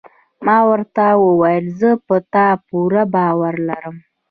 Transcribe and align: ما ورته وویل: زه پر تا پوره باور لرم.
ما 0.45 0.57
ورته 0.69 1.05
وویل: 1.25 1.65
زه 1.79 1.89
پر 2.05 2.21
تا 2.33 2.47
پوره 2.67 3.03
باور 3.13 3.55
لرم. 3.67 3.95